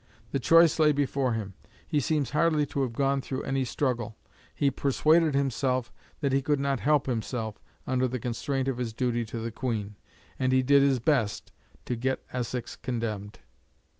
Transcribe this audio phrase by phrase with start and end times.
[0.31, 1.53] The choice lay before him.
[1.87, 4.17] He seems hardly to have gone through any struggle.
[4.51, 9.25] He persuaded himself that he could not help himself, under the constraint of his duty
[9.25, 9.97] to the Queen,
[10.39, 11.51] and he did his best
[11.85, 13.41] to get Essex condemned.